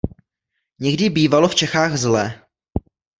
[0.79, 2.41] Někdy bývalo v Čechách zle.